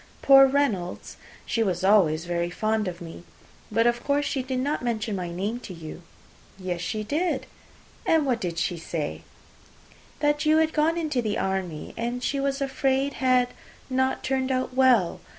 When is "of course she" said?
3.85-4.41